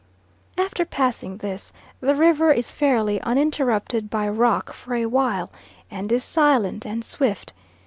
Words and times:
After 0.57 0.83
passing 0.83 1.37
this, 1.37 1.71
the 1.99 2.15
river 2.15 2.51
is 2.51 2.71
fairly 2.71 3.21
uninterrupted 3.21 4.09
by 4.09 4.27
rock 4.27 4.73
for 4.73 4.95
a 4.95 5.05
while, 5.05 5.51
and 5.91 6.11
is 6.11 6.23
silent 6.23 6.87
and 6.87 7.05
swift. 7.05 7.53